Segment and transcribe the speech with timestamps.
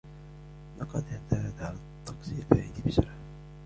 [0.79, 3.15] لقد اعتاد على الطقس البارد بسرعة.